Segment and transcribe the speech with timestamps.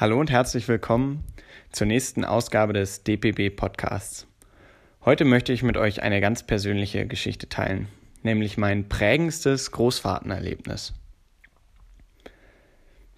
[0.00, 1.24] Hallo und herzlich willkommen
[1.72, 4.28] zur nächsten Ausgabe des DPB Podcasts.
[5.04, 7.88] Heute möchte ich mit euch eine ganz persönliche Geschichte teilen,
[8.22, 10.94] nämlich mein prägendstes Großfahrtenerlebnis.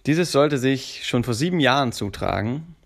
[0.07, 2.77] Dieses sollte sich schon vor sieben Jahren zutragen,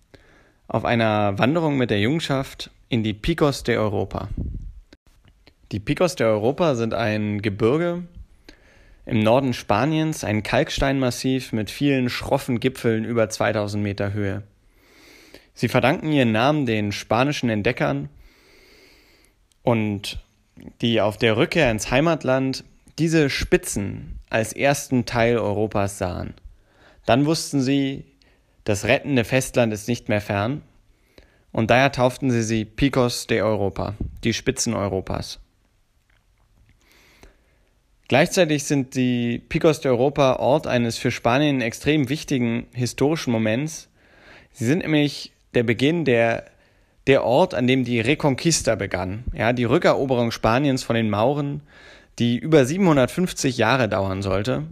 [0.67, 4.27] auf einer Wanderung mit der Jungschaft in die Picos de Europa.
[5.71, 8.03] Die Picos de Europa sind ein Gebirge
[9.05, 14.43] im Norden Spaniens ein Kalksteinmassiv mit vielen schroffen Gipfeln über 2000 Meter Höhe.
[15.53, 18.09] Sie verdanken ihren Namen den spanischen Entdeckern
[19.63, 20.19] und
[20.81, 22.63] die auf der Rückkehr ins Heimatland
[22.97, 26.33] diese Spitzen als ersten Teil Europas sahen.
[27.05, 28.05] Dann wussten sie,
[28.63, 30.61] das rettende Festland ist nicht mehr fern
[31.51, 33.93] und daher tauften sie sie Picos de Europa,
[34.23, 35.39] die Spitzen Europas.
[38.07, 43.89] Gleichzeitig sind die Picos de Europa Ort eines für Spanien extrem wichtigen historischen Moments.
[44.51, 46.45] Sie sind nämlich der Beginn der,
[47.07, 51.61] der Ort, an dem die Reconquista begann, ja, die Rückeroberung Spaniens von den Mauren,
[52.19, 54.63] die über 750 Jahre dauern sollte.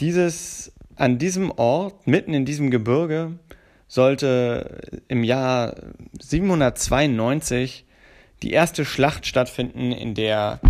[0.00, 3.38] Dieses, an diesem Ort, mitten in diesem Gebirge,
[3.88, 5.76] sollte im Jahr
[6.20, 7.84] 792
[8.42, 10.60] die erste Schlacht stattfinden, in der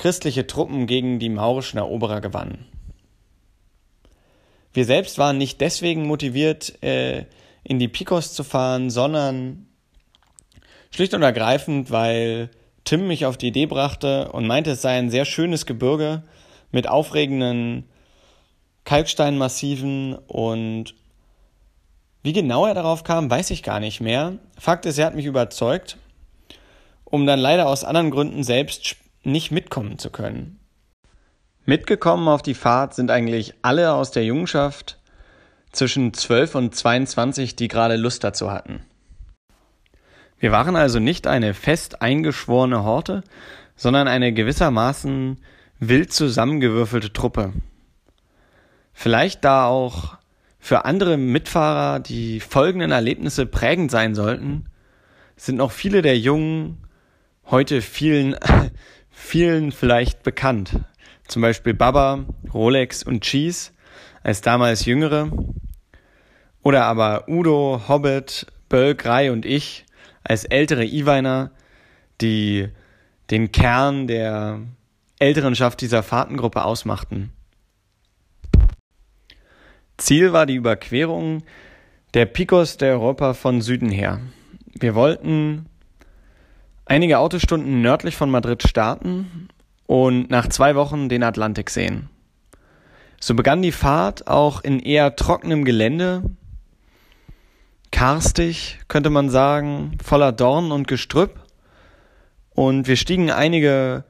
[0.00, 2.64] christliche Truppen gegen die maurischen Eroberer gewannen.
[4.72, 7.26] Wir selbst waren nicht deswegen motiviert, äh,
[7.64, 9.66] in die Picos zu fahren, sondern
[10.90, 12.48] schlicht und ergreifend, weil
[12.84, 16.22] Tim mich auf die Idee brachte und meinte, es sei ein sehr schönes Gebirge
[16.72, 17.84] mit aufregenden
[18.84, 20.94] Kalksteinmassiven und
[22.22, 24.38] wie genau er darauf kam, weiß ich gar nicht mehr.
[24.58, 25.98] Fakt ist, er hat mich überzeugt,
[27.04, 30.58] um dann leider aus anderen Gründen selbst nicht mitkommen zu können.
[31.66, 34.98] Mitgekommen auf die Fahrt sind eigentlich alle aus der Jungschaft
[35.72, 38.82] zwischen 12 und 22, die gerade Lust dazu hatten.
[40.38, 43.22] Wir waren also nicht eine fest eingeschworene Horte,
[43.76, 45.38] sondern eine gewissermaßen
[45.78, 47.52] wild zusammengewürfelte Truppe.
[48.92, 50.16] Vielleicht da auch
[50.58, 54.66] für andere Mitfahrer die folgenden Erlebnisse prägend sein sollten,
[55.36, 56.78] sind noch viele der Jungen
[57.50, 58.36] heute vielen
[59.20, 60.80] vielen vielleicht bekannt.
[61.28, 63.70] Zum Beispiel Baba, Rolex und Cheese
[64.22, 65.30] als damals Jüngere.
[66.62, 69.86] Oder aber Udo, Hobbit, Bölk, Rai und ich
[70.24, 71.52] als ältere Iweiner,
[72.20, 72.68] die
[73.30, 74.60] den Kern der
[75.18, 77.32] Älterenschaft dieser Fahrtengruppe ausmachten.
[79.96, 81.44] Ziel war die Überquerung
[82.14, 84.20] der Picos der Europa von Süden her.
[84.74, 85.66] Wir wollten
[86.90, 89.48] einige Autostunden nördlich von Madrid starten
[89.86, 92.10] und nach zwei Wochen den Atlantik sehen.
[93.20, 96.24] So begann die Fahrt auch in eher trockenem Gelände,
[97.92, 101.38] karstig, könnte man sagen, voller Dorn und Gestrüpp.
[102.50, 104.02] Und wir stiegen einige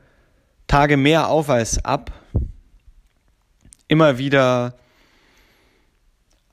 [0.66, 2.10] Tage mehr auf als ab.
[3.88, 4.74] Immer wieder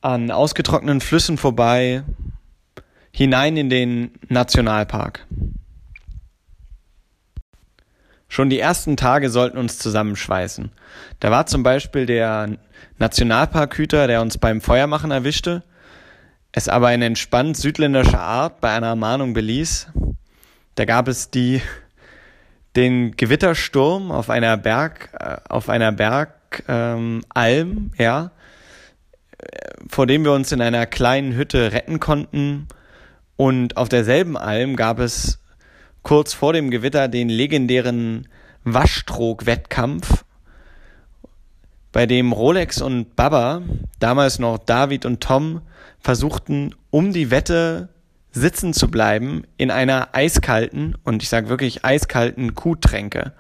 [0.02, 2.04] an ausgetrockneten Flüssen vorbei,
[3.12, 5.26] hinein in den Nationalpark.
[8.38, 10.70] Schon die ersten Tage sollten uns zusammenschweißen.
[11.20, 12.48] Da war zum Beispiel der
[13.00, 15.64] Nationalparkhüter, der uns beim Feuermachen erwischte,
[16.52, 19.88] es aber in entspannt südländischer Art bei einer Ermahnung beließ.
[20.76, 21.64] Da gab es die,
[22.76, 28.30] den Gewittersturm auf einer Berg, äh, auf einer Bergalm, ähm, ja,
[29.90, 32.68] vor dem wir uns in einer kleinen Hütte retten konnten.
[33.36, 35.40] Und auf derselben Alm gab es
[36.08, 38.30] kurz vor dem Gewitter den legendären
[38.64, 40.24] Waschtrog-Wettkampf,
[41.92, 43.62] bei dem Rolex und Baba,
[44.00, 45.64] damals noch David und Tom,
[46.00, 47.90] versuchten, um die Wette
[48.32, 53.34] sitzen zu bleiben in einer eiskalten, und ich sage wirklich eiskalten Kuhtränke.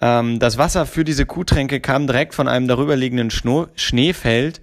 [0.00, 4.62] Ähm, das Wasser für diese Kuhtränke kam direkt von einem darüberliegenden Schno Schneefeld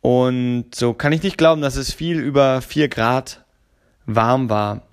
[0.00, 3.44] und so kann ich nicht glauben, dass es viel über vier Grad
[4.06, 4.85] warm war.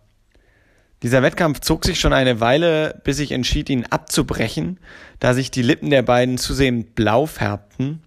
[1.03, 4.79] Dieser Wettkampf zog sich schon eine Weile, bis ich entschied, ihn abzubrechen,
[5.19, 8.01] da sich die Lippen der beiden zusehends blau färbten.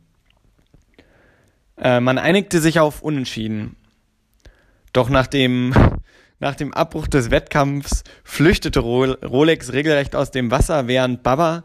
[1.77, 3.77] Äh, man einigte sich auf Unentschieden.
[4.95, 5.75] Doch nach dem,
[6.41, 11.65] nach dem Abbruch des Wettkampfs flüchtete Rolex regelrecht aus dem Wasser, während Baba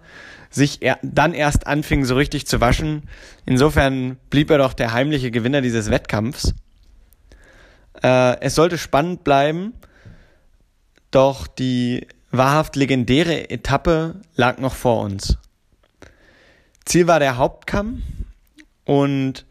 [0.50, 3.04] sich er, dann erst anfing, so richtig zu waschen.
[3.46, 6.54] Insofern blieb er doch der heimliche Gewinner dieses Wettkampfs.
[8.04, 9.72] Äh, es sollte spannend bleiben
[11.12, 15.38] doch die wahrhaft legendäre Etappe lag noch vor uns.
[16.86, 18.02] Ziel war der Hauptkamm
[18.86, 19.46] und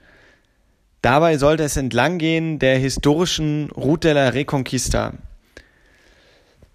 [1.03, 5.15] Dabei sollte es entlang gehen der historischen Route de la Reconquista.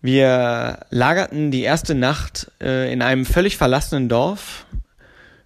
[0.02, 4.66] Wir lagerten die erste Nacht äh, in einem völlig verlassenen Dorf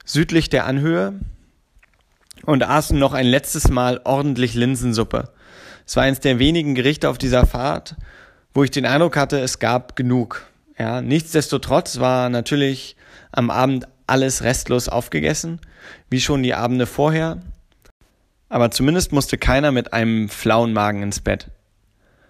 [0.05, 1.13] südlich der Anhöhe
[2.45, 5.29] und aßen noch ein letztes Mal ordentlich Linsensuppe.
[5.85, 7.95] Es war eines der wenigen Gerichte auf dieser Fahrt,
[8.53, 10.45] wo ich den Eindruck hatte, es gab genug.
[10.77, 12.95] Ja, nichtsdestotrotz war natürlich
[13.31, 15.59] am Abend alles restlos aufgegessen,
[16.09, 17.41] wie schon die Abende vorher.
[18.49, 21.51] Aber zumindest musste keiner mit einem flauen Magen ins Bett.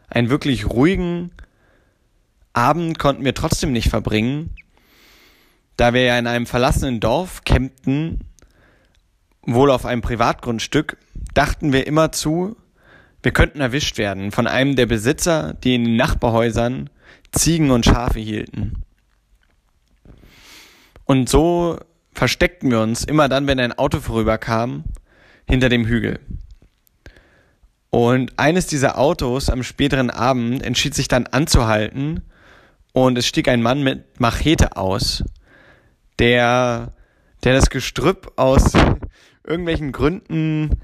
[0.09, 1.31] Einen wirklich ruhigen
[2.53, 4.55] Abend konnten wir trotzdem nicht verbringen,
[5.77, 8.25] da wir ja in einem verlassenen Dorf campten,
[9.43, 10.97] wohl auf einem Privatgrundstück,
[11.33, 12.57] dachten wir immer zu,
[13.21, 16.89] wir könnten erwischt werden von einem der Besitzer, die in den Nachbarhäusern
[17.31, 18.83] Ziegen und Schafe hielten.
[21.05, 21.79] Und so
[22.13, 24.83] versteckten wir uns immer dann, wenn ein Auto vorüberkam,
[25.47, 26.19] hinter dem Hügel.
[27.89, 32.21] Und eines dieser Autos am späteren Abend entschied sich dann anzuhalten
[32.93, 35.23] und es stieg ein Mann mit Machete aus,
[36.19, 36.93] der,
[37.43, 38.73] der das Gestrüpp aus
[39.43, 40.81] irgendwelchen Gründen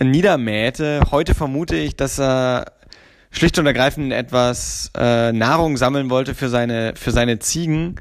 [0.00, 1.02] niedermähte.
[1.10, 2.66] Heute vermute ich, dass er
[3.30, 7.96] schlicht und ergreifend etwas äh, Nahrung sammeln wollte für seine, für seine Ziegen.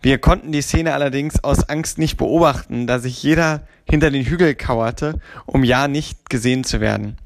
[0.00, 4.54] Wir konnten die Szene allerdings aus Angst nicht beobachten, da sich jeder hinter den Hügel
[4.54, 7.16] kauerte, um ja nicht gesehen zu werden.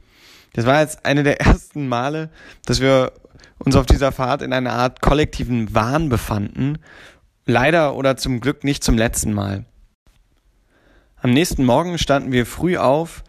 [0.52, 2.30] Das war jetzt eine der ersten Male,
[2.66, 3.12] dass wir
[3.58, 6.78] uns auf dieser Fahrt in einer Art kollektiven Wahn befanden.
[7.46, 9.64] Leider oder zum Glück nicht zum letzten Mal.
[11.22, 13.22] Am nächsten Morgen standen wir früh auf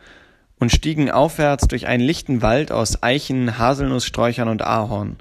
[0.61, 5.17] und stiegen aufwärts durch einen lichten Wald aus Eichen, Haselnusssträuchern und Ahorn.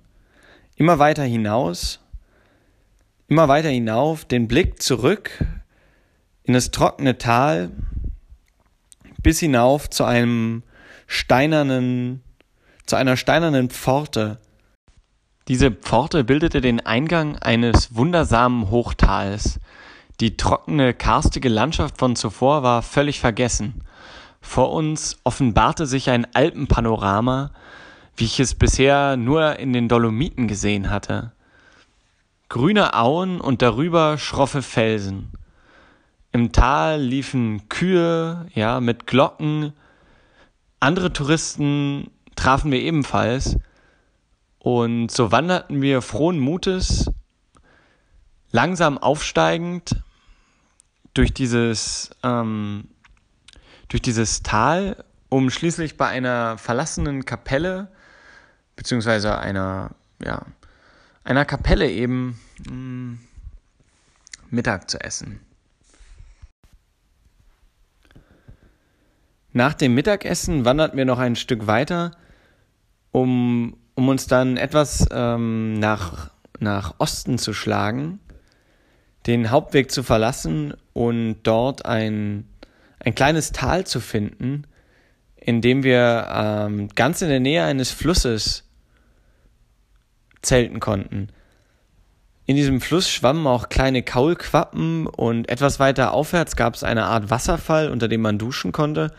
[0.76, 2.00] Immer weiter hinaus,
[3.26, 5.30] immer weiter hinauf, den Blick zurück
[6.42, 7.70] in das trockene Tal
[9.22, 10.62] bis hinauf zu einem
[11.06, 12.22] steinernen,
[12.84, 14.40] zu einer steinernen Pforte.
[15.48, 19.58] Diese Pforte bildete den Eingang eines wundersamen Hochtals.
[20.20, 23.82] Die trockene, karstige Landschaft von zuvor war völlig vergessen.
[24.40, 27.50] Vor uns offenbarte sich ein Alpenpanorama,
[28.16, 31.32] wie ich es bisher nur in den Dolomiten gesehen hatte.
[32.48, 35.30] Grüne Auen und darüber schroffe Felsen.
[36.32, 39.72] Im Tal liefen Kühe, ja, mit Glocken.
[40.80, 43.56] Andere Touristen trafen wir ebenfalls.
[44.58, 47.10] Und so wanderten wir frohen Mutes,
[48.50, 49.96] langsam aufsteigend
[51.14, 52.88] durch dieses, ähm,
[53.90, 57.88] durch dieses Tal, um schließlich bei einer verlassenen Kapelle,
[58.76, 59.90] beziehungsweise einer,
[60.24, 60.46] ja,
[61.24, 63.18] einer Kapelle eben mh, mm,
[64.50, 65.40] Mittag zu essen.
[69.52, 72.12] Nach dem Mittagessen wanderten wir noch ein Stück weiter,
[73.10, 78.20] um, um uns dann etwas ähm, nach, nach Osten zu schlagen,
[79.26, 82.48] den Hauptweg zu verlassen und dort ein,
[83.00, 84.64] ein kleines Tal zu finden,
[85.36, 88.68] in dem wir ähm, ganz in der Nähe eines Flusses
[90.42, 91.28] zelten konnten.
[92.46, 97.30] In diesem Fluss schwammen auch kleine Kaulquappen und etwas weiter aufwärts gab es eine Art
[97.30, 99.12] Wasserfall, unter dem man duschen konnte.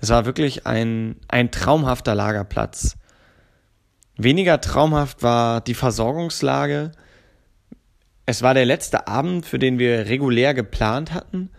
[0.00, 2.96] Es war wirklich ein, ein traumhafter Lagerplatz.
[4.16, 6.92] Weniger traumhaft war die Versorgungslage.
[8.26, 11.50] Es war der letzte Abend, für den wir regulär geplant hatten.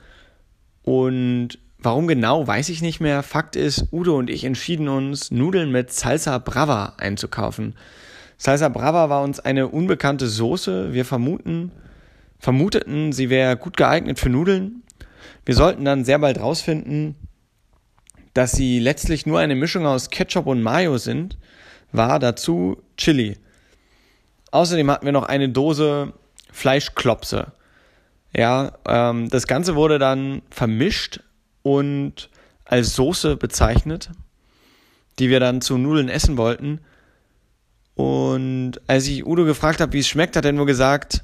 [0.81, 3.23] Und warum genau, weiß ich nicht mehr.
[3.23, 7.75] Fakt ist, Udo und ich entschieden uns, Nudeln mit Salsa Brava einzukaufen.
[8.37, 10.93] Salsa Brava war uns eine unbekannte Soße.
[10.93, 11.71] Wir vermuten,
[12.39, 14.83] vermuteten, sie wäre gut geeignet für Nudeln.
[15.45, 17.15] Wir sollten dann sehr bald rausfinden,
[18.33, 21.37] dass sie letztlich nur eine Mischung aus Ketchup und Mayo sind,
[21.91, 23.37] war dazu Chili.
[24.51, 26.13] Außerdem hatten wir noch eine Dose
[26.51, 27.51] Fleischklopse.
[28.35, 31.21] Ja, ähm, das Ganze wurde dann vermischt
[31.63, 32.29] und
[32.65, 34.09] als Soße bezeichnet,
[35.17, 36.79] die wir dann zu Nudeln essen wollten.
[37.95, 41.23] Und als ich Udo gefragt habe, wie es schmeckt, hat er nur gesagt,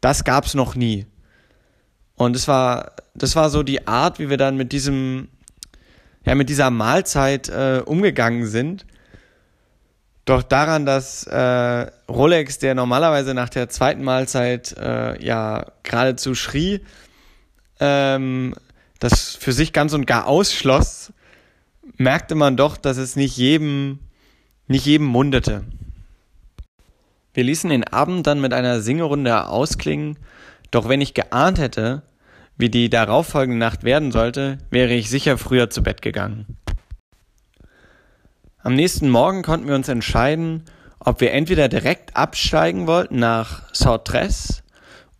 [0.00, 1.06] das gab's noch nie.
[2.14, 5.28] Und das war, das war so die Art, wie wir dann mit diesem,
[6.24, 8.86] ja, mit dieser Mahlzeit äh, umgegangen sind.
[10.26, 16.80] Doch daran, dass äh, Rolex, der normalerweise nach der zweiten Mahlzeit äh, ja geradezu schrie,
[17.80, 18.54] ähm,
[19.04, 21.12] das für sich ganz und gar ausschloss,
[21.98, 23.98] merkte man doch, dass es nicht jedem
[24.66, 25.64] nicht jedem mundete.
[27.34, 30.18] Wir ließen den Abend dann mit einer Singerunde ausklingen,
[30.70, 32.02] doch wenn ich geahnt hätte,
[32.56, 36.56] wie die darauffolgende Nacht werden sollte, wäre ich sicher früher zu Bett gegangen.
[38.62, 40.64] Am nächsten Morgen konnten wir uns entscheiden,
[40.98, 44.62] ob wir entweder direkt absteigen wollten nach Sautress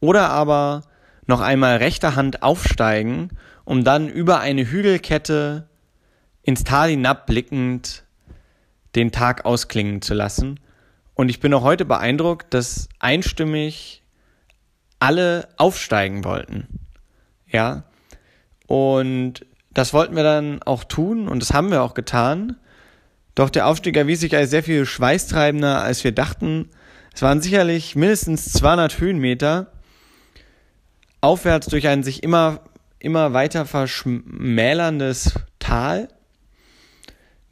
[0.00, 0.84] oder aber
[1.26, 3.28] noch einmal rechter Hand aufsteigen,
[3.64, 5.68] um dann über eine Hügelkette
[6.42, 8.04] ins Tal hinabblickend
[8.94, 10.60] den Tag ausklingen zu lassen.
[11.14, 14.02] Und ich bin noch heute beeindruckt, dass einstimmig
[14.98, 16.66] alle aufsteigen wollten.
[17.46, 17.84] Ja.
[18.66, 22.56] Und das wollten wir dann auch tun und das haben wir auch getan.
[23.34, 26.70] Doch der Aufstieg erwies sich als sehr viel schweißtreibender, als wir dachten.
[27.12, 29.72] Es waren sicherlich mindestens 200 Höhenmeter
[31.20, 32.60] aufwärts durch ein sich immer,
[33.04, 36.08] immer weiter verschmälerndes Tal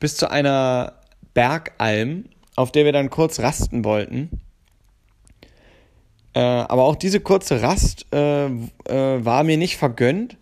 [0.00, 0.94] bis zu einer
[1.34, 2.24] Bergalm,
[2.56, 4.40] auf der wir dann kurz rasten wollten.
[6.34, 8.50] Äh, aber auch diese kurze Rast äh, äh,
[9.24, 10.36] war mir nicht vergönnt,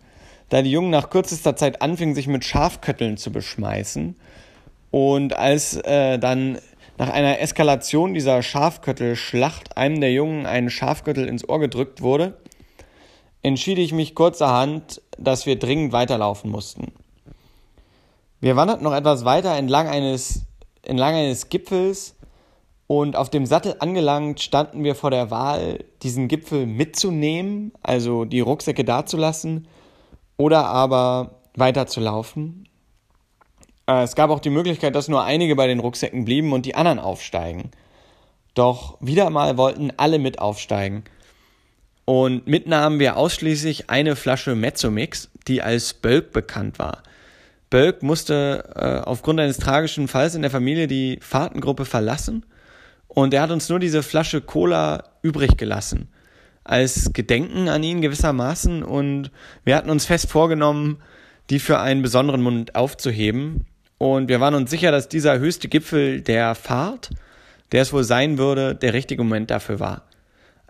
[0.49, 4.15] da die Jungen nach kürzester Zeit anfingen, sich mit Schafkötteln zu beschmeißen.
[4.89, 6.57] Und als äh, dann
[6.97, 12.37] nach einer Eskalation dieser Schafköttelschlacht einem der Jungen ein Schafköttel ins Ohr gedrückt wurde,
[13.43, 16.91] entschied ich mich kurzerhand, dass wir dringend weiterlaufen mussten.
[18.39, 20.43] Wir wanderten noch etwas weiter entlang eines,
[20.83, 22.15] entlang eines Gipfels
[22.87, 28.41] und auf dem Sattel angelangt standen wir vor der Wahl, diesen Gipfel mitzunehmen, also die
[28.41, 29.67] Rucksäcke dazulassen
[30.37, 32.67] oder aber weiterzulaufen.
[33.87, 36.75] Äh, es gab auch die Möglichkeit, dass nur einige bei den Rucksäcken blieben und die
[36.75, 37.71] anderen aufsteigen.
[38.55, 41.03] Doch wieder mal wollten alle mit aufsteigen.
[42.11, 47.03] Und mitnahmen wir ausschließlich eine Flasche Mezzomix, die als Bölk bekannt war.
[47.69, 52.45] Bölk musste äh, aufgrund eines tragischen Falls in der Familie die Fahrtengruppe verlassen
[53.07, 56.09] und er hat uns nur diese Flasche Cola übrig gelassen.
[56.65, 59.31] Als Gedenken an ihn gewissermaßen und
[59.63, 60.97] wir hatten uns fest vorgenommen,
[61.49, 63.67] die für einen besonderen Mund aufzuheben.
[63.97, 67.11] Und wir waren uns sicher, dass dieser höchste Gipfel der Fahrt,
[67.71, 70.10] der es wohl sein würde, der richtige Moment dafür war.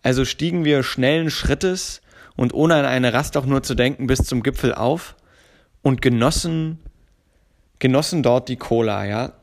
[0.01, 2.01] Also stiegen wir schnellen Schrittes
[2.36, 5.15] und ohne an eine Rast auch nur zu denken bis zum Gipfel auf
[5.81, 6.79] und genossen,
[7.79, 9.34] genossen dort die Cola, ja.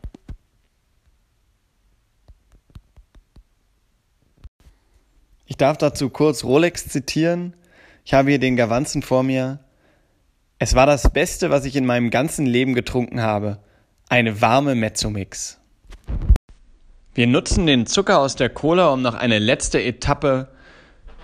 [5.46, 7.54] Ich darf dazu kurz Rolex zitieren.
[8.04, 9.60] Ich habe hier den Gavanzen vor mir.
[10.58, 13.58] Es war das Beste, was ich in meinem ganzen Leben getrunken habe.
[14.08, 15.58] Eine warme Mezzomix.
[17.18, 20.46] Wir nutzen den Zucker aus der Cola, um noch eine letzte Etappe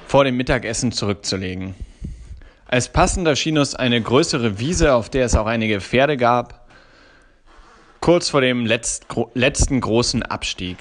[0.08, 1.76] vor dem Mittagessen zurückzulegen.
[2.66, 6.66] Als passender schien uns eine größere Wiese, auf der es auch einige Pferde gab,
[8.00, 10.78] kurz vor dem letzt, gro letzten großen Abstieg.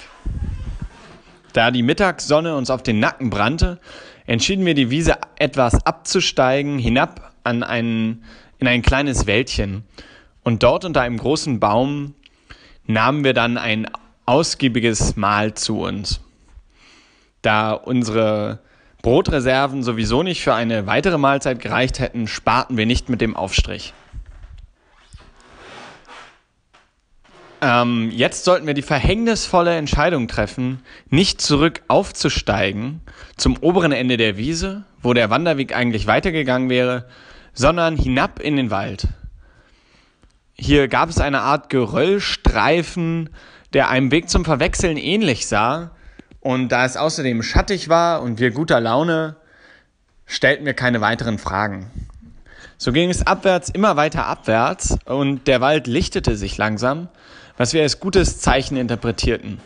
[1.53, 3.79] Da die Mittagssonne uns auf den Nacken brannte,
[4.25, 8.24] entschieden wir die Wiese etwas abzusteigen, hinab an ein,
[8.58, 9.84] in ein kleines Wäldchen.
[10.43, 12.15] Und dort unter einem großen Baum
[12.88, 13.86] nahmen wir dann ein
[14.25, 16.22] ausgiebiges Mahl zu uns.
[17.42, 18.60] Da unsere
[19.01, 23.94] Brotreserven sowieso nicht für eine weitere Mahlzeit gereicht hätten, sparten wir nicht mit dem Aufstrich.
[27.63, 33.00] Ähm, jetzt sollten wir die verhängnisvolle Entscheidung treffen, nicht zurück aufzusteigen
[33.38, 37.08] zum oberen Ende der Wiese, wo der Wanderweg eigentlich weitergegangen wäre,
[37.53, 39.08] sondern hinab in den Wald.
[40.56, 43.30] Hier gab es eine Art Geröllstreifen,
[43.74, 45.92] der einem Weg zum Verwechseln ähnlich sah.
[46.39, 49.38] Und da es außerdem schattig war und wir guter Laune,
[50.25, 51.89] stellten wir keine weiteren Fragen.
[52.77, 57.08] So ging es abwärts immer weiter abwärts und der Wald lichtete sich langsam,
[57.56, 59.60] was wir als gutes Zeichen interpretierten.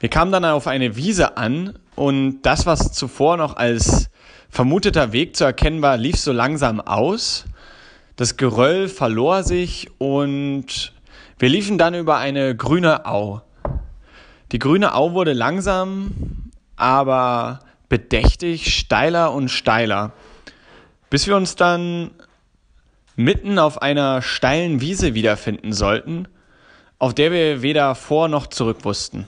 [0.00, 4.10] Wir kamen dann auf eine Wiese an und das, was zuvor noch als
[4.48, 7.46] vermuteter Weg zu erkennen war, lief so langsam aus.
[8.16, 10.93] Das Geröll verlor sich und
[11.38, 13.42] wir liefen dann über eine grüne Au.
[14.52, 16.12] Die grüne Au wurde langsam,
[16.76, 20.12] aber bedächtig steiler und steiler,
[21.10, 22.10] bis wir uns dann
[23.16, 26.28] mitten auf einer steilen Wiese wiederfinden sollten,
[26.98, 29.26] auf der wir weder vor noch zurück wussten.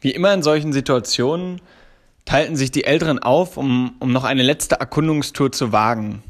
[0.00, 1.60] Wie immer in solchen Situationen
[2.24, 6.22] teilten sich die Älteren auf, um, um noch eine letzte Erkundungstour zu wagen.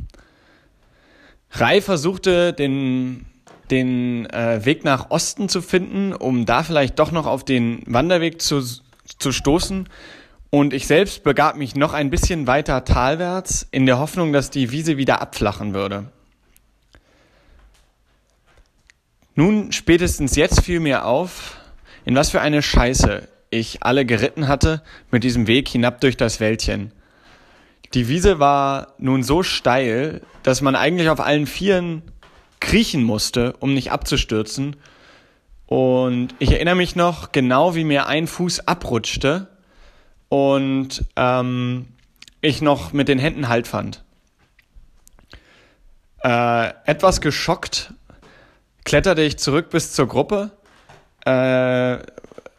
[1.53, 3.27] Rai versuchte, den,
[3.71, 8.41] den äh, Weg nach Osten zu finden, um da vielleicht doch noch auf den Wanderweg
[8.41, 8.63] zu,
[9.19, 9.89] zu stoßen.
[10.51, 14.73] Und ich selbst begab mich noch ein bisschen weiter talwärts, in der Hoffnung, dass die
[14.73, 16.07] Wiese wieder abflachen würde.
[19.37, 21.57] Nun, spätestens jetzt fiel mir auf,
[22.05, 26.41] in was für eine Scheiße ich alle geritten hatte mit diesem Weg hinab durch das
[26.41, 26.93] Wäldchen.
[27.95, 32.03] Die Wiese war nun so steil, dass man eigentlich auf allen Vieren
[32.61, 34.77] kriechen musste, um nicht abzustürzen.
[35.67, 39.49] Und ich erinnere mich noch genau, wie mir ein Fuß abrutschte
[40.29, 41.89] und ähm,
[42.41, 44.05] ich noch mit den Händen Halt fand.
[46.23, 47.93] Äh, etwas geschockt
[48.85, 50.51] kletterte ich zurück bis zur Gruppe,
[51.27, 51.95] äh,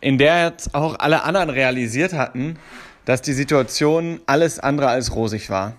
[0.02, 2.58] in der jetzt auch alle anderen realisiert hatten,
[3.06, 5.76] dass die Situation alles andere als rosig war.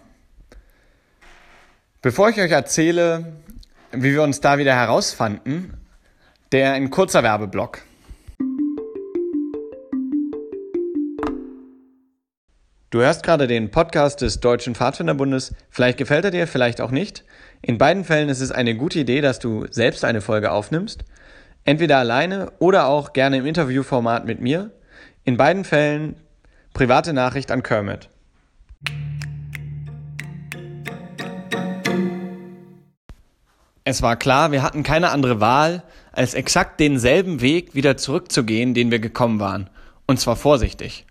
[2.01, 3.33] Bevor ich euch erzähle,
[3.93, 5.75] wie wir uns da wieder herausfanden,
[6.51, 7.83] der ein kurzer Werbeblock.
[12.91, 15.55] Du hörst gerade den Podcast des Deutschen Pfadfinderbundes.
[15.71, 17.25] Vielleicht gefällt er dir, vielleicht auch nicht.
[17.63, 21.05] In beiden Fällen ist es eine gute Idee, dass du selbst eine Folge aufnimmst.
[21.65, 24.73] Entweder alleine oder auch gerne im Interviewformat mit mir.
[25.25, 26.17] In beiden Fällen
[26.73, 28.09] private Nachricht an Kermit.
[33.85, 38.91] Es war klar, wir hatten keine andere Wahl, als exakt denselben Weg wieder zurückzugehen, den
[38.91, 39.69] wir gekommen waren.
[40.07, 41.05] Und zwar vorsichtig.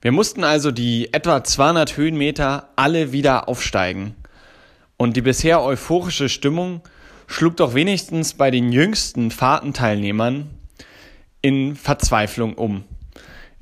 [0.00, 4.14] Wir mussten also die etwa 200 Höhenmeter alle wieder aufsteigen.
[4.96, 6.82] Und die bisher euphorische Stimmung
[7.26, 10.50] schlug doch wenigstens bei den jüngsten Fahrtenteilnehmern
[11.40, 12.84] in Verzweiflung um.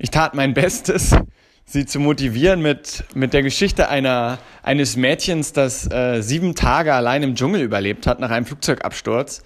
[0.03, 1.15] Ich tat mein Bestes,
[1.63, 7.23] sie zu motivieren mit, mit der Geschichte einer, eines Mädchens, das äh, sieben Tage allein
[7.23, 9.43] im Dschungel überlebt hat nach einem Flugzeugabsturz.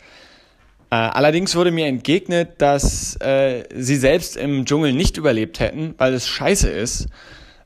[0.89, 6.15] Äh, allerdings wurde mir entgegnet, dass äh, sie selbst im Dschungel nicht überlebt hätten, weil
[6.15, 7.05] es scheiße ist.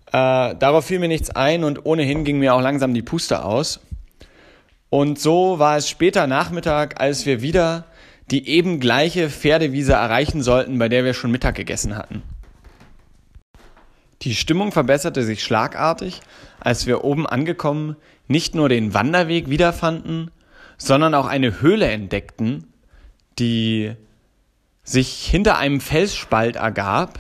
[0.08, 3.80] Äh, darauf fiel mir nichts ein und ohnehin ging mir auch langsam die Puste aus.
[4.90, 7.86] Und so war es später Nachmittag, als wir wieder
[8.32, 12.22] die eben gleiche Pferdewiese erreichen sollten, bei der wir schon Mittag gegessen hatten.
[14.22, 16.22] Die Stimmung verbesserte sich schlagartig,
[16.60, 17.96] als wir oben angekommen
[18.28, 20.32] nicht nur den Wanderweg wiederfanden,
[20.78, 22.68] sondern auch eine Höhle entdeckten,
[23.40, 23.94] die
[24.84, 27.20] sich hinter einem Felsspalt ergab.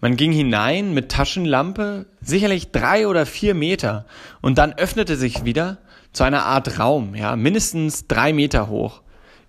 [0.00, 4.06] Man ging hinein mit Taschenlampe, sicherlich drei oder vier Meter,
[4.40, 5.78] und dann öffnete sich wieder
[6.12, 9.02] zu einer Art Raum, ja, mindestens drei Meter hoch.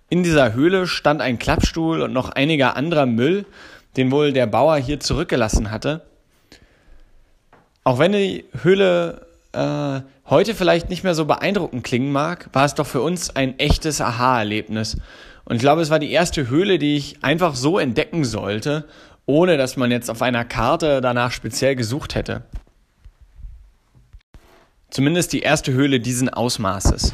[0.08, 3.46] In dieser Höhle stand ein Klappstuhl und noch einiger anderer Müll,
[3.96, 6.02] den wohl der Bauer hier zurückgelassen hatte.
[7.84, 12.74] Auch wenn die Höhle äh, heute vielleicht nicht mehr so beeindruckend klingen mag, war es
[12.74, 14.98] doch für uns ein echtes Aha-Erlebnis.
[15.44, 18.86] Und ich glaube, es war die erste Höhle, die ich einfach so entdecken sollte,
[19.26, 22.42] ohne dass man jetzt auf einer Karte danach speziell gesucht hätte.
[24.90, 27.12] Zumindest die erste Höhle diesen Ausmaßes.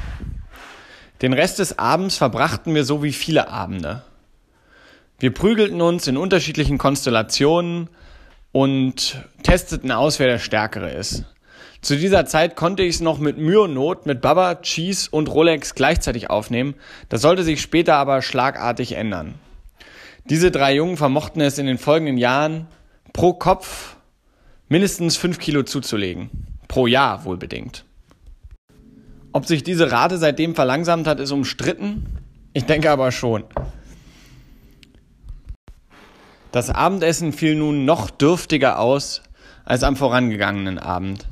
[1.23, 4.03] Den Rest des Abends verbrachten wir so wie viele Abende.
[5.19, 7.89] Wir prügelten uns in unterschiedlichen Konstellationen
[8.53, 11.25] und testeten aus, wer der Stärkere ist.
[11.81, 15.29] Zu dieser Zeit konnte ich es noch mit Mühe und Not mit Baba, Cheese und
[15.29, 16.75] Rolex gleichzeitig aufnehmen.
[17.09, 19.35] Das sollte sich später aber schlagartig ändern.
[20.29, 22.67] Diese drei Jungen vermochten es in den folgenden Jahren
[23.13, 23.97] pro Kopf
[24.69, 26.31] mindestens fünf Kilo zuzulegen.
[26.67, 27.85] Pro Jahr wohlbedingt.
[29.33, 32.07] Ob sich diese Rate seitdem verlangsamt hat, ist umstritten.
[32.53, 33.45] Ich denke aber schon.
[36.53, 39.23] Das Abendessen fiel nun noch dürftiger aus
[39.65, 41.27] als am vorangegangenen Abend.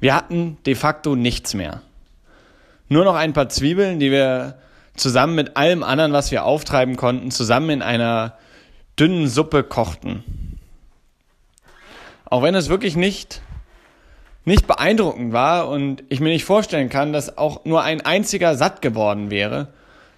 [0.00, 1.82] Wir hatten de facto nichts mehr.
[2.88, 4.58] Nur noch ein paar Zwiebeln, die wir
[4.96, 8.38] zusammen mit allem anderen, was wir auftreiben konnten, zusammen in einer
[8.98, 10.24] dünnen Suppe kochten.
[12.24, 13.42] Auch wenn es wirklich nicht,
[14.44, 18.82] nicht beeindruckend war und ich mir nicht vorstellen kann, dass auch nur ein einziger satt
[18.82, 19.68] geworden wäre,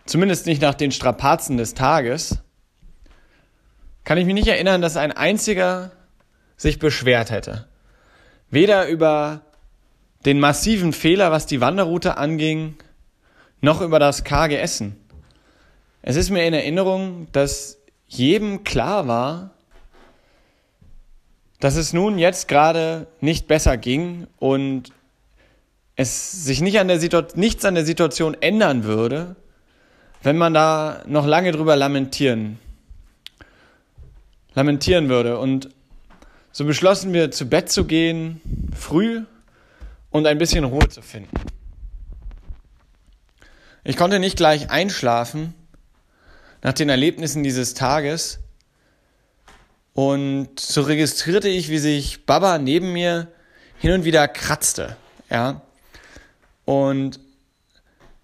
[0.04, 2.38] zumindest nicht nach den Strapazen des Tages,
[4.06, 5.90] kann ich mich nicht erinnern, dass ein einziger
[6.56, 7.66] sich beschwert hätte.
[8.50, 9.40] Weder über
[10.24, 12.76] den massiven Fehler, was die Wanderroute anging,
[13.60, 14.96] noch über das karge Essen.
[16.02, 19.50] Es ist mir in Erinnerung, dass jedem klar war,
[21.58, 24.92] dass es nun jetzt gerade nicht besser ging und
[25.96, 27.00] es sich nicht an der
[27.34, 29.34] nichts an der Situation ändern würde,
[30.22, 32.60] wenn man da noch lange drüber lamentieren,
[34.56, 35.38] lamentieren würde.
[35.38, 35.68] Und
[36.50, 38.40] so beschlossen wir, zu Bett zu gehen,
[38.74, 39.22] früh
[40.10, 41.30] und ein bisschen Ruhe zu finden.
[43.84, 45.54] Ich konnte nicht gleich einschlafen
[46.62, 48.40] nach den Erlebnissen dieses Tages
[49.96, 53.28] und so registrierte ich, wie sich Baba neben mir
[53.78, 54.96] hin und wieder kratzte,
[55.30, 55.62] ja.
[56.64, 57.20] Und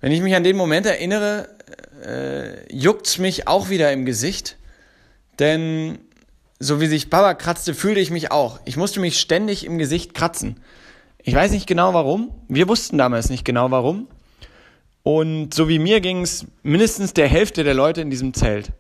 [0.01, 1.49] wenn ich mich an den Moment erinnere,
[2.05, 4.57] äh, juckt's mich auch wieder im Gesicht,
[5.39, 5.99] denn
[6.63, 8.61] so wie sich Baba kratzte, fühlte ich mich auch.
[8.65, 10.61] Ich musste mich ständig im Gesicht kratzen.
[11.19, 12.31] Ich weiß nicht genau warum.
[12.49, 14.07] Wir wussten damals nicht genau warum.
[15.03, 18.71] Und so wie mir ging es mindestens der Hälfte der Leute in diesem Zelt.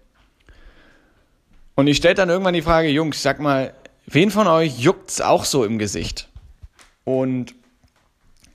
[1.74, 3.74] Und ich stellte dann irgendwann die Frage, Jungs, sag mal,
[4.06, 6.28] wen von euch juckt's auch so im Gesicht?
[7.04, 7.54] Und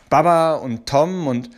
[0.09, 1.49] Baba und Tom und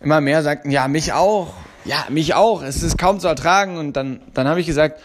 [0.00, 1.54] immer mehr sagten, ja, mich auch.
[1.86, 2.62] Ja, mich auch.
[2.62, 3.78] Es ist kaum zu ertragen.
[3.78, 5.00] Und dann, dann habe ich gesagt,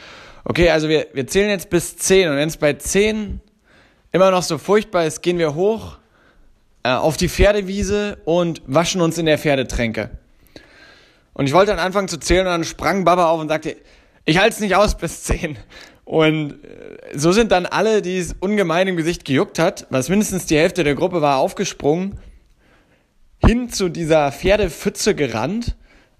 [0.45, 2.29] okay, also wir, wir zählen jetzt bis 10.
[2.29, 3.41] Und wenn es bei 10
[4.11, 5.97] immer noch so furchtbar ist, gehen wir hoch
[6.83, 10.11] äh, auf die Pferdewiese und waschen uns in der Pferdetränke.
[11.33, 13.75] Und ich wollte dann anfangen zu zählen und dann sprang Baba auf und sagte,
[14.23, 15.57] ich halte es nicht aus bis 10.
[16.05, 20.45] Und äh, so sind dann alle, die es ungemein im Gesicht gejuckt hat, was mindestens
[20.45, 22.19] die Hälfte der Gruppe war, aufgesprungen,
[23.45, 25.75] hin zu dieser Pferdepfütze gerannt,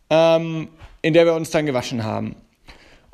[0.10, 0.70] ähm,
[1.02, 2.36] in der wir uns dann gewaschen haben.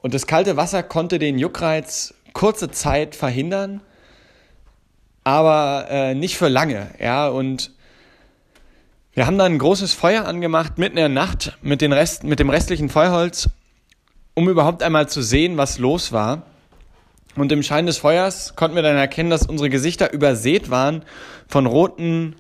[0.02, 3.82] Und das kalte Wasser konnte den Juckreiz kurze Zeit verhindern,
[5.24, 6.88] aber äh, nicht für lange.
[7.00, 7.72] Ja, und
[9.14, 12.40] wir haben dann ein großes Feuer angemacht mitten in der Nacht mit, den Rest, mit
[12.40, 13.50] dem restlichen Feuerholz,
[14.34, 16.44] um überhaupt einmal zu sehen, was los war.
[17.36, 21.04] Und im Schein des Feuers konnten wir dann erkennen, dass unsere Gesichter übersät waren
[21.48, 22.36] von roten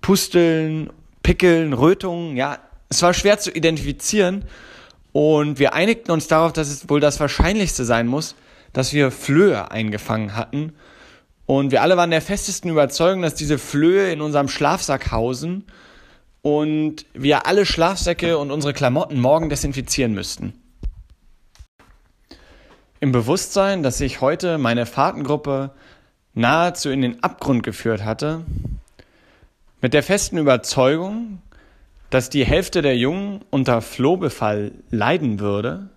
[0.00, 0.90] Pusteln,
[1.22, 2.36] Pickeln, Rötungen.
[2.36, 4.44] Ja, es war schwer zu identifizieren.
[5.18, 8.36] Und wir einigten uns darauf, dass es wohl das Wahrscheinlichste sein muss,
[8.72, 10.74] dass wir Flöhe eingefangen hatten.
[11.44, 15.64] Und wir alle waren der festesten Überzeugung, dass diese Flöhe in unserem Schlafsack hausen
[16.40, 20.52] und wir alle Schlafsäcke und unsere Klamotten morgen desinfizieren müssten.
[23.00, 25.72] Im Bewusstsein, dass ich heute meine Fahrtengruppe
[26.34, 28.44] nahezu in den Abgrund geführt hatte,
[29.80, 31.42] mit der festen Überzeugung,
[32.10, 35.90] dass die Hälfte der Jungen unter Flohbefall leiden würde,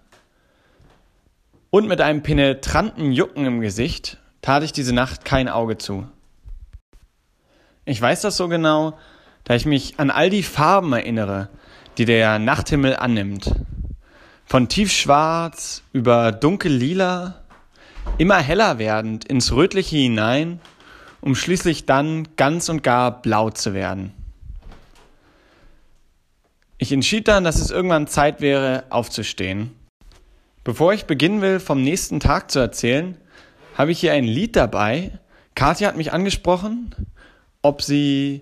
[1.71, 6.05] und mit einem penetranten Jucken im Gesicht tat ich diese Nacht kein Auge zu.
[7.85, 8.97] Ich weiß das so genau,
[9.45, 11.49] da ich mich an all die Farben erinnere,
[11.97, 13.55] die der Nachthimmel annimmt.
[14.45, 17.41] Von tiefschwarz über dunkellila,
[18.17, 20.59] immer heller werdend ins Rötliche hinein,
[21.21, 24.11] um schließlich dann ganz und gar blau zu werden.
[26.81, 29.69] Ich entschied dann, dass es irgendwann Zeit wäre, aufzustehen.
[30.63, 33.19] Bevor ich beginnen will, vom nächsten Tag zu erzählen,
[33.77, 35.11] habe ich hier ein Lied dabei.
[35.53, 36.95] Katja hat mich angesprochen,
[37.61, 38.41] ob sie,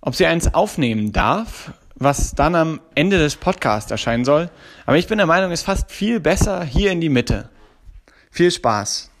[0.00, 4.50] ob sie eins aufnehmen darf was dann am Ende des Podcasts erscheinen soll.
[4.86, 7.48] Aber ich bin der Meinung, es ist fast viel besser hier in die Mitte.
[8.32, 9.11] Viel Spaß.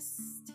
[0.00, 0.52] Zu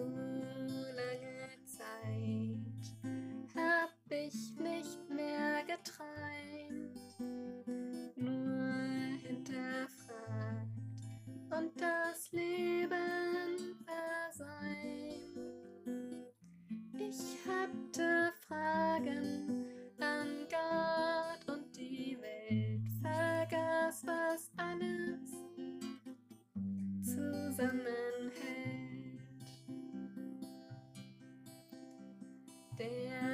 [0.00, 0.29] lange
[32.80, 33.29] der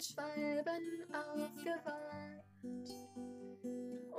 [0.00, 2.44] Schwalben aufgewacht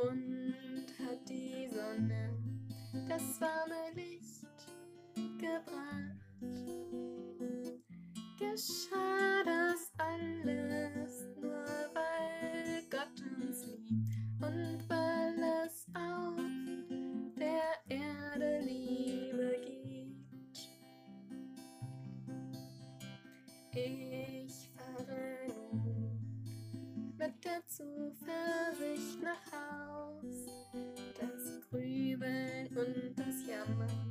[0.02, 2.36] und hat die Sonne
[3.08, 4.48] das warme Licht
[5.38, 6.18] gebracht.
[8.40, 11.64] Geschah das alles nur
[11.94, 16.40] weil Gott uns liebt und weil es auf
[17.38, 19.88] der Erde Liebe gibt.
[27.58, 30.46] mit Zuversicht nach Haus.
[31.20, 34.07] Das Grübeln und das Jammern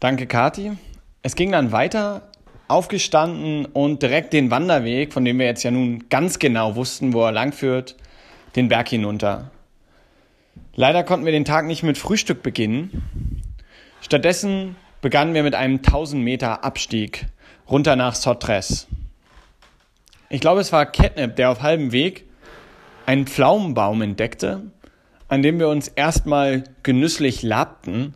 [0.00, 0.72] Danke, Kati.
[1.22, 2.30] Es ging dann weiter,
[2.68, 7.22] aufgestanden und direkt den Wanderweg, von dem wir jetzt ja nun ganz genau wussten, wo
[7.22, 7.96] er langführt,
[8.56, 9.50] den Berg hinunter.
[10.74, 13.42] Leider konnten wir den Tag nicht mit Frühstück beginnen.
[14.00, 17.26] Stattdessen begannen wir mit einem 1000 Meter Abstieg
[17.68, 18.86] runter nach Sotres.
[20.30, 22.24] Ich glaube, es war Catnip, der auf halbem Weg
[23.04, 24.62] einen Pflaumenbaum entdeckte,
[25.28, 28.14] an dem wir uns erstmal genüsslich labten.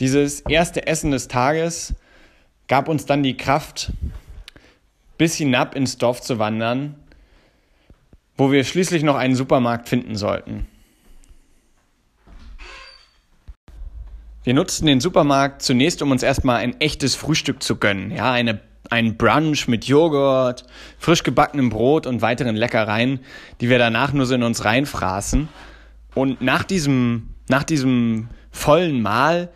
[0.00, 1.94] Dieses erste Essen des Tages
[2.68, 3.92] gab uns dann die Kraft,
[5.18, 6.94] bis hinab ins Dorf zu wandern,
[8.38, 10.66] wo wir schließlich noch einen Supermarkt finden sollten.
[14.42, 18.10] Wir nutzten den Supermarkt zunächst, um uns erstmal ein echtes Frühstück zu gönnen.
[18.10, 20.64] Ja, eine, ein Brunch mit Joghurt,
[20.98, 23.20] frisch gebackenem Brot und weiteren Leckereien,
[23.60, 25.50] die wir danach nur so in uns reinfraßen.
[26.14, 29.50] Und nach diesem, nach diesem vollen Mahl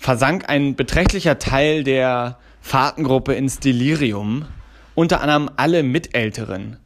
[0.00, 4.46] versank ein beträchtlicher Teil der Fahrtengruppe ins Delirium,
[4.94, 6.78] unter anderem alle Mitälteren.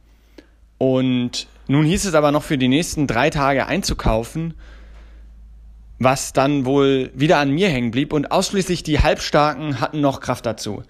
[0.77, 4.53] Und nun hieß es aber noch für die nächsten drei Tage einzukaufen,
[5.97, 10.45] was dann wohl wieder an mir hängen blieb und ausschließlich die Halbstarken hatten noch Kraft
[10.45, 10.83] dazu.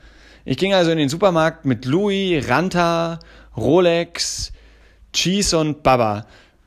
[0.46, 3.20] Ich ging also in den Supermarkt mit Louis, Ranta,
[3.56, 4.52] Rolex,
[5.14, 6.26] Cheese und Baba.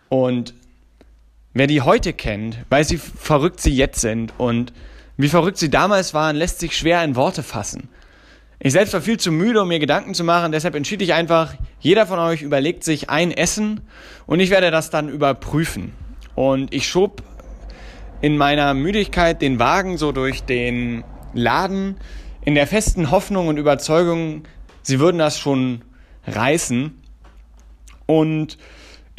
[0.09, 0.55] Und
[1.53, 4.73] wer die heute kennt, weiß, wie verrückt sie jetzt sind und
[5.19, 7.89] wie verrückt sie damals waren, lässt sich schwer in Worte fassen.
[8.61, 11.55] Ich selbst war viel zu müde, um mir Gedanken zu machen, deshalb entschied ich einfach,
[11.81, 13.83] jeder von euch überlegt sich ein Essen
[14.27, 15.93] und ich werde das dann überprüfen.
[16.35, 17.23] Und ich schob
[18.21, 21.05] in meiner Müdigkeit den Wagen so durch den
[21.35, 21.97] Laden
[22.45, 24.45] in der festen Hoffnung und Überzeugung,
[24.83, 25.83] sie würden das schon
[26.27, 27.01] reißen.
[28.07, 28.57] Und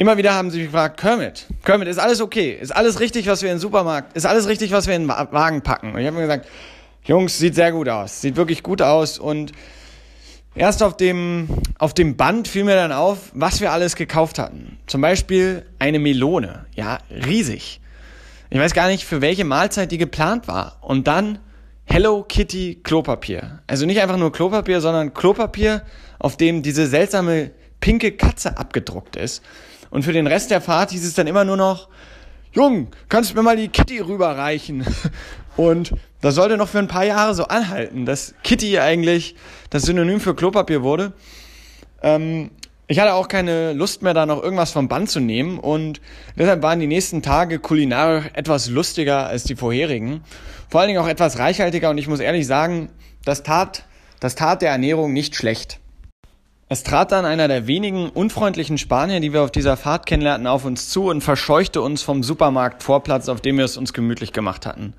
[0.00, 2.56] immer wieder haben sie mich gefragt, Kermit, Kermit, ist alles okay?
[2.58, 5.08] Ist alles richtig, was wir in den Supermarkt, ist alles richtig, was wir in den
[5.08, 5.92] Wagen packen?
[5.92, 6.48] Und ich habe mir gesagt,
[7.04, 9.52] Jungs, sieht sehr gut aus, sieht wirklich gut aus und
[10.56, 14.78] Erst auf dem, auf dem Band fiel mir dann auf, was wir alles gekauft hatten.
[14.88, 16.66] Zum Beispiel eine Melone.
[16.74, 17.80] Ja, riesig.
[18.50, 20.78] Ich weiß gar nicht, für welche Mahlzeit die geplant war.
[20.80, 21.38] Und dann
[21.84, 23.60] Hello Kitty Klopapier.
[23.68, 25.82] Also nicht einfach nur Klopapier, sondern Klopapier,
[26.18, 29.42] auf dem diese seltsame pinke Katze abgedruckt ist.
[29.90, 31.88] Und für den Rest der Fahrt hieß es dann immer nur noch,
[32.52, 34.84] Jung, kannst du mir mal die Kitty rüberreichen?
[35.56, 39.36] Und das sollte noch für ein paar Jahre so anhalten, dass Kitty eigentlich
[39.70, 41.12] das Synonym für Klopapier wurde.
[42.02, 42.50] Ähm,
[42.86, 46.00] ich hatte auch keine Lust mehr, da noch irgendwas vom Band zu nehmen und
[46.36, 50.24] deshalb waren die nächsten Tage kulinarisch etwas lustiger als die vorherigen.
[50.68, 52.90] Vor allen Dingen auch etwas reichhaltiger und ich muss ehrlich sagen,
[53.24, 53.84] das tat,
[54.18, 55.78] das tat der Ernährung nicht schlecht.
[56.72, 60.64] Es trat dann einer der wenigen unfreundlichen Spanier, die wir auf dieser Fahrt kennenlernten, auf
[60.64, 64.94] uns zu und verscheuchte uns vom Supermarktvorplatz, auf dem wir es uns gemütlich gemacht hatten.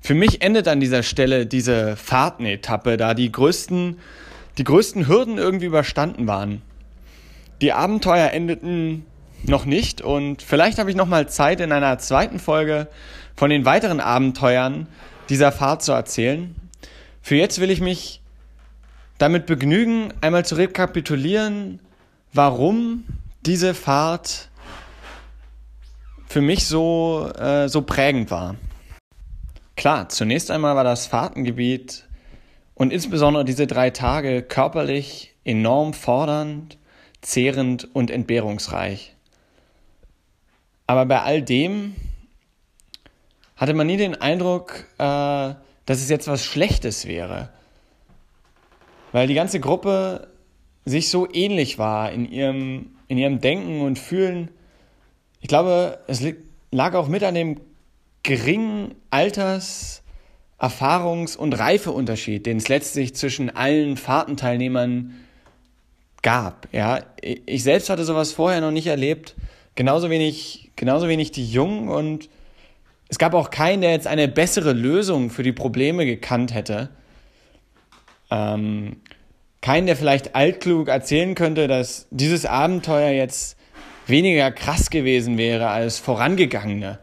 [0.00, 4.00] Für mich endet an dieser Stelle diese Fahrtenetappe, da die größten,
[4.58, 6.62] die größten Hürden irgendwie überstanden waren.
[7.60, 9.06] Die Abenteuer endeten
[9.44, 12.88] noch nicht und vielleicht habe ich noch mal Zeit in einer zweiten Folge
[13.36, 14.88] von den weiteren Abenteuern
[15.28, 16.56] dieser Fahrt zu erzählen.
[17.22, 18.19] Für jetzt will ich mich
[19.20, 21.78] damit begnügen, einmal zu rekapitulieren,
[22.32, 23.04] warum
[23.44, 24.48] diese Fahrt
[26.26, 28.56] für mich so, äh, so prägend war.
[29.76, 32.08] Klar, zunächst einmal war das Fahrtengebiet
[32.74, 36.78] und insbesondere diese drei Tage körperlich enorm fordernd,
[37.20, 39.16] zehrend und entbehrungsreich.
[40.86, 41.94] Aber bei all dem
[43.56, 45.04] hatte man nie den Eindruck, äh,
[45.84, 47.50] dass es jetzt was Schlechtes wäre,
[49.12, 50.28] weil die ganze Gruppe
[50.84, 54.50] sich so ähnlich war in ihrem, in ihrem Denken und Fühlen.
[55.40, 56.22] Ich glaube, es
[56.70, 57.60] lag auch mit an dem
[58.22, 60.02] geringen Alters,
[60.58, 65.14] Erfahrungs- und Reifeunterschied, den es letztlich zwischen allen Fahrtenteilnehmern
[66.22, 66.68] gab.
[66.72, 69.36] Ja, ich selbst hatte sowas vorher noch nicht erlebt.
[69.74, 72.28] Genauso wenig, genauso wenig die Jungen und
[73.08, 76.90] es gab auch keinen, der jetzt eine bessere Lösung für die Probleme gekannt hätte.
[78.30, 78.96] Ähm,
[79.60, 83.56] keinen, der vielleicht altklug erzählen könnte, dass dieses Abenteuer jetzt
[84.06, 86.98] weniger krass gewesen wäre als vorangegangene.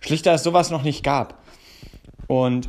[0.00, 1.42] Schlichter es sowas noch nicht gab.
[2.26, 2.68] Und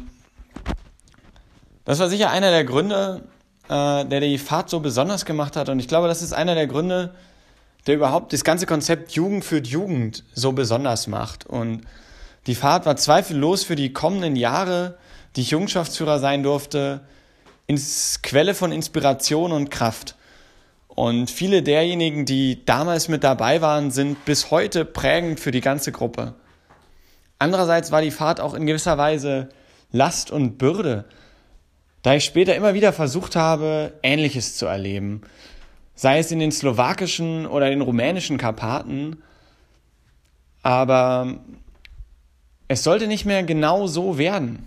[1.86, 3.24] das war sicher einer der Gründe,
[3.68, 5.70] äh, der die Fahrt so besonders gemacht hat.
[5.70, 7.14] Und ich glaube, das ist einer der Gründe,
[7.88, 11.46] der überhaupt das ganze Konzept Jugend führt Jugend so besonders macht.
[11.46, 11.82] Und
[12.48, 14.98] die Fahrt war zweifellos für die kommenden Jahre,
[15.36, 17.02] die ich Jungschaftsführer sein durfte,
[17.70, 20.16] ins Quelle von Inspiration und Kraft.
[20.88, 25.92] Und viele derjenigen, die damals mit dabei waren, sind bis heute prägend für die ganze
[25.92, 26.34] Gruppe.
[27.38, 29.50] Andererseits war die Fahrt auch in gewisser Weise
[29.92, 31.06] Last und Bürde,
[32.02, 35.22] da ich später immer wieder versucht habe, Ähnliches zu erleben,
[35.94, 39.22] sei es in den slowakischen oder den rumänischen Karpaten,
[40.64, 41.38] aber
[42.68, 44.66] es sollte nicht mehr genau so werden.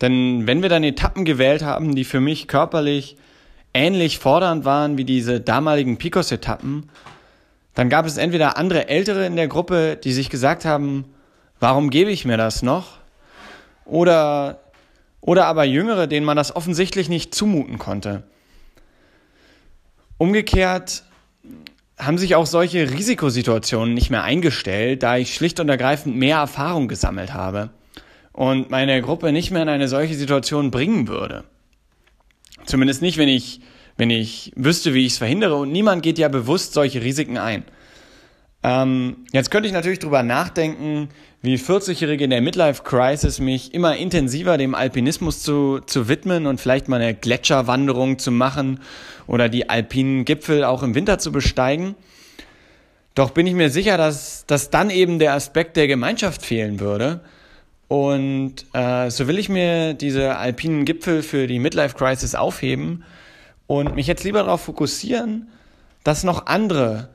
[0.00, 3.16] Denn wenn wir dann Etappen gewählt haben, die für mich körperlich
[3.72, 6.88] ähnlich fordernd waren wie diese damaligen Picos-Etappen,
[7.74, 11.04] dann gab es entweder andere Ältere in der Gruppe, die sich gesagt haben,
[11.58, 12.98] warum gebe ich mir das noch?
[13.84, 14.60] Oder,
[15.20, 18.22] oder aber Jüngere, denen man das offensichtlich nicht zumuten konnte.
[20.18, 21.02] Umgekehrt
[21.98, 26.88] haben sich auch solche Risikosituationen nicht mehr eingestellt, da ich schlicht und ergreifend mehr Erfahrung
[26.88, 27.70] gesammelt habe
[28.34, 31.44] und meine Gruppe nicht mehr in eine solche Situation bringen würde.
[32.66, 33.60] Zumindest nicht, wenn ich,
[33.96, 37.64] wenn ich wüsste, wie ich es verhindere und niemand geht ja bewusst solche Risiken ein.
[38.64, 41.10] Ähm, jetzt könnte ich natürlich drüber nachdenken,
[41.42, 46.60] wie 40-Jährige in der Midlife Crisis mich immer intensiver dem Alpinismus zu, zu widmen und
[46.60, 48.80] vielleicht mal eine Gletscherwanderung zu machen
[49.28, 51.94] oder die alpinen Gipfel auch im Winter zu besteigen.
[53.14, 57.20] Doch bin ich mir sicher, dass, dass dann eben der Aspekt der Gemeinschaft fehlen würde
[57.94, 63.04] und äh, so will ich mir diese alpinen Gipfel für die Midlife Crisis aufheben
[63.68, 65.46] und mich jetzt lieber darauf fokussieren,
[66.02, 67.10] dass noch andere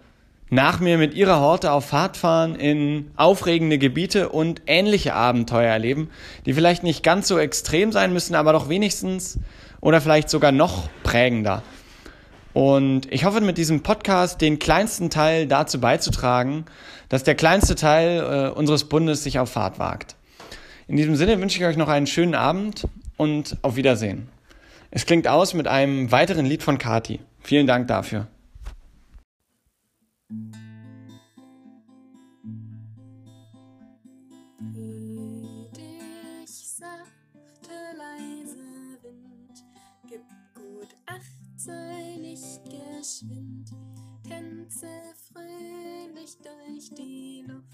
[0.49, 6.11] nach mir mit ihrer Horte auf Fahrt fahren in aufregende Gebiete und ähnliche Abenteuer erleben,
[6.45, 9.37] die vielleicht nicht ganz so extrem sein müssen, aber doch wenigstens
[9.81, 11.61] oder vielleicht sogar noch prägender.
[12.53, 16.63] Und ich hoffe, mit diesem Podcast den kleinsten Teil dazu beizutragen,
[17.09, 20.15] dass der kleinste Teil äh, unseres Bundes sich auf Fahrt wagt.
[20.89, 24.27] In diesem Sinne wünsche ich euch noch einen schönen Abend und auf Wiedersehen.
[24.89, 27.19] Es klingt aus mit einem weiteren Lied von Kati.
[27.41, 28.27] Vielen Dank dafür.
[44.27, 44.87] tänze
[45.31, 47.67] fröhlich durch die Luft,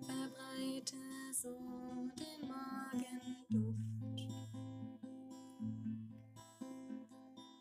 [0.00, 0.96] verbreite
[1.42, 1.50] so
[2.18, 3.76] den Morgenduft.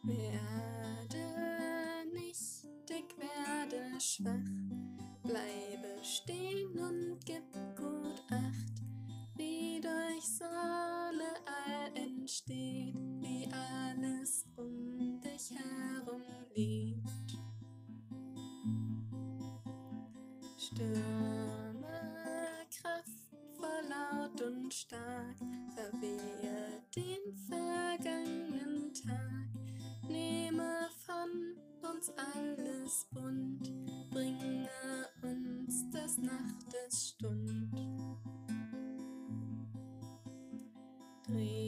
[0.04, 1.26] Werde
[2.14, 4.32] nicht dick, werde schwach,
[5.24, 7.44] bleibe stehen und gib
[7.76, 8.82] gut Acht,
[9.36, 16.22] wie durch Sonne all entsteht, wie alles um dich herum
[16.54, 17.38] liegt.
[20.58, 21.15] Stürme
[36.86, 37.72] Nachtes Stund.
[41.28, 41.65] Dreh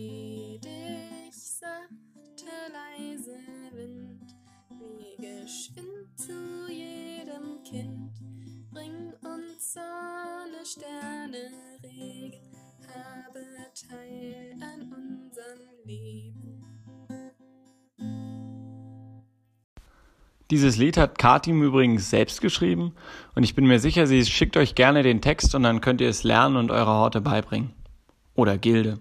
[20.49, 22.93] Dieses Lied hat Katim übrigens selbst geschrieben
[23.35, 26.07] und ich bin mir sicher, sie schickt euch gerne den Text und dann könnt ihr
[26.07, 27.73] es lernen und eurer Horte beibringen.
[28.33, 28.99] Oder Gilde.